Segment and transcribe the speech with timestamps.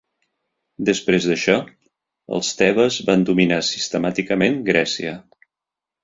[0.89, 1.57] Després d'això,
[2.37, 5.13] els Tebes van dominar sistemàticament Grècia.